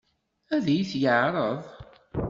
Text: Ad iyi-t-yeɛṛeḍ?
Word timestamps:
Ad 0.55 0.65
iyi-t-yeɛṛeḍ? 0.73 1.61